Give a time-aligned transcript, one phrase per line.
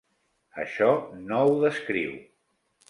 [0.63, 0.89] Això
[1.29, 2.21] no ho descriu.